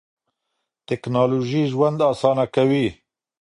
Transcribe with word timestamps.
ټیکنالوژي 0.87 1.61
ژوند 1.71 1.99
اسانه 2.11 2.45
کوي. 2.55 2.87